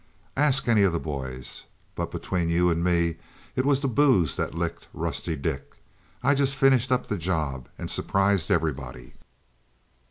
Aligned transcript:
"Ask 0.35 0.67
any 0.67 0.81
of 0.81 0.93
the 0.93 0.99
boys. 0.99 1.65
But 1.93 2.09
between 2.09 2.49
you 2.49 2.71
and 2.71 2.83
me, 2.83 3.17
it 3.55 3.67
was 3.67 3.81
the 3.81 3.87
booze 3.87 4.35
that 4.35 4.55
licked 4.55 4.87
Rusty 4.95 5.35
Dick. 5.35 5.75
I 6.23 6.33
just 6.33 6.55
finished 6.55 6.91
up 6.91 7.05
the 7.05 7.19
job 7.19 7.69
and 7.77 7.87
surprised 7.87 8.49
everybody." 8.49 9.13